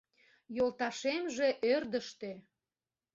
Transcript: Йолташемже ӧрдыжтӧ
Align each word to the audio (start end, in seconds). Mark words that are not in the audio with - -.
Йолташемже 0.55 1.49
ӧрдыжтӧ 1.71 2.31